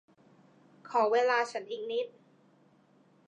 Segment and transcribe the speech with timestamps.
[0.89, 2.07] ขอเวลาฉันอีกนิด